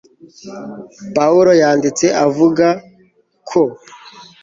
pawulo 1.15 1.51
yanditse 1.61 2.05
avuga 2.25 2.67
ko 3.49 3.61